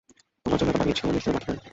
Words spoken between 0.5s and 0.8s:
জন্য এটা